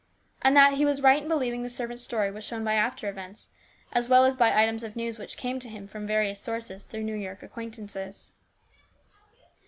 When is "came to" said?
5.37-5.69